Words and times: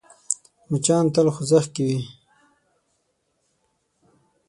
مچان 0.69 1.05
تل 1.13 1.27
خوځښت 1.35 1.69
کې 1.75 1.83
وي 1.87 1.99